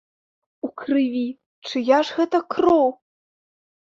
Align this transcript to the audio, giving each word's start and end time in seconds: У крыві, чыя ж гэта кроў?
У 0.67 0.69
крыві, 0.81 1.25
чыя 1.67 1.99
ж 2.07 2.15
гэта 2.21 2.39
кроў? 2.55 2.89